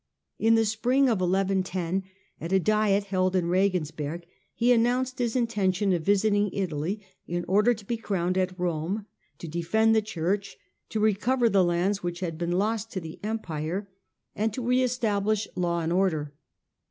[0.39, 2.01] In the spring of 1110,
[2.41, 4.23] at a diet held in Regensberg,
[4.55, 9.05] he announced his intention of visiting Italy in order to be crowned at Some,
[9.37, 10.57] to defend the Church,
[10.89, 13.91] to recover the lands which had been lost to the empire,
[14.35, 16.33] and to Digitized by VjOOQIC I90 HiLDEBRAND re establish law and order.